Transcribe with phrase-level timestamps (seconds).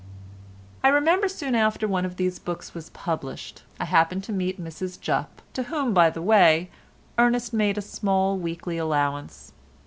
[0.83, 4.99] I remember soon after one of these books was published I happened to meet Mrs
[4.99, 6.71] Jupp to whom, by the way,
[7.19, 9.51] Ernest made a small weekly allowance.